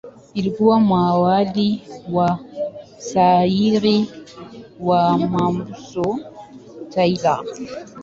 [0.35, 1.79] Alikuwa mwalimu
[2.11, 2.39] wa
[2.99, 4.05] mshairi
[4.79, 6.17] wa Mombasa W.
[6.81, 6.85] E.
[6.89, 7.43] Taylor.